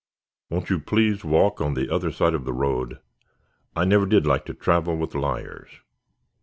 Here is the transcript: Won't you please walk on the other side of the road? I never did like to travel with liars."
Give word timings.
Won't 0.49 0.71
you 0.71 0.79
please 0.79 1.23
walk 1.23 1.61
on 1.61 1.75
the 1.75 1.93
other 1.93 2.09
side 2.11 2.33
of 2.33 2.43
the 2.43 2.53
road? 2.55 2.97
I 3.75 3.85
never 3.85 4.07
did 4.07 4.25
like 4.25 4.45
to 4.47 4.55
travel 4.55 4.97
with 4.97 5.13
liars." 5.13 5.69